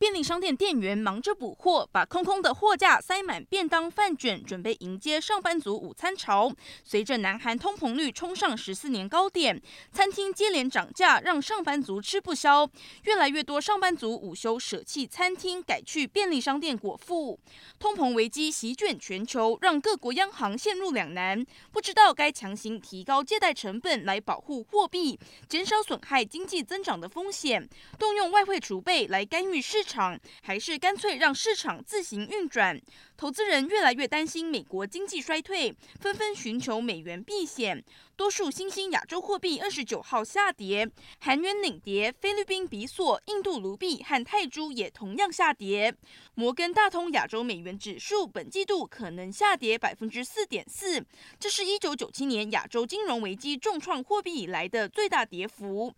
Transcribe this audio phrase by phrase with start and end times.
[0.00, 6.50] 便利商店店员忙着补货，把空空的货架塞满便当饭卷，准备迎接上班族午餐潮。
[6.82, 9.60] 随着南韩通膨率冲上十四年高点，
[9.92, 12.66] 餐厅接连涨价，让上班族吃不消。
[13.02, 17.38] 越来越多上班族午休舍弃餐厅，改去便利商店果腹。
[17.78, 29.89] 通膨危机席卷全球，让各国央行陷入两难，不知道该强行提高借贷成本来保护货币，减少损害经济增长的风险，动用外汇储备来干预市场。
[29.90, 32.80] 场还是干脆让市场自行运转。
[33.16, 37.84] 投资人越来越担心美国经济衰退，纷纷寻求美元避险。
[38.16, 40.88] 多数新兴亚洲货币二十九号下跌，
[41.20, 45.94] 韩元领跌，菲律宾比索、印度卢比和泰铢也同样下跌。
[46.34, 51.04] 摩根大通亚洲美元指数本季度可能下跌百分之四点四，
[51.38, 55.92] 这是一九九七年亚洲金融危机重创货币以来的最大跌幅。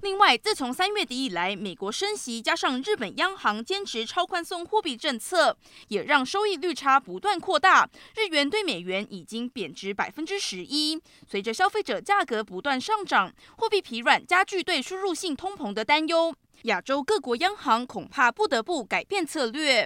[0.00, 5.56] 另外，自从三月底以来，美国升息加上日本央行坚持超宽松货币政策，
[5.88, 7.88] 也让收益率差不断扩大。
[8.14, 11.00] 日元对美元已经贬值百分之十一。
[11.26, 16.32] 随着消费者价格不断上涨，货币疲软加剧对输入性通膨的担忧。
[16.62, 19.76] 亚洲各国央行恐怕不得不改变策略。